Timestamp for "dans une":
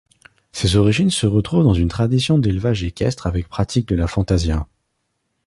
1.63-1.87